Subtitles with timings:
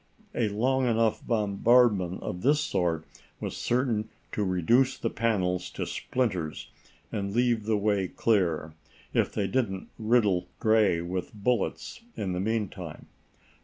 [0.33, 3.05] A long enough bombardment of this sort
[3.39, 6.71] was certain to reduce the panels to splinters
[7.11, 8.73] and leave the way clear
[9.13, 13.09] if they didn't riddle Gray with bullets in the meantime.